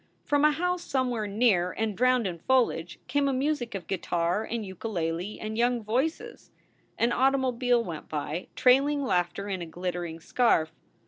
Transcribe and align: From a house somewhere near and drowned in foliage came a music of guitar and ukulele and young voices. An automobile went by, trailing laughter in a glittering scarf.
From 0.25 0.43
a 0.43 0.51
house 0.51 0.81
somewhere 0.83 1.27
near 1.27 1.73
and 1.73 1.95
drowned 1.95 2.25
in 2.25 2.39
foliage 2.39 2.99
came 3.07 3.27
a 3.27 3.33
music 3.33 3.75
of 3.75 3.85
guitar 3.85 4.43
and 4.43 4.65
ukulele 4.65 5.39
and 5.39 5.59
young 5.59 5.83
voices. 5.83 6.49
An 6.97 7.11
automobile 7.11 7.83
went 7.83 8.09
by, 8.09 8.47
trailing 8.55 9.03
laughter 9.03 9.47
in 9.47 9.61
a 9.61 9.67
glittering 9.67 10.19
scarf. 10.19 10.71